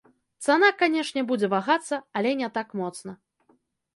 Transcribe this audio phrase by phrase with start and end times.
[0.45, 3.11] Цана, канешне, будзе вагацца, але не так моцна.